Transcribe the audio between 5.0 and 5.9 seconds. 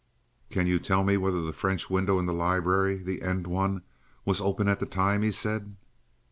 he said.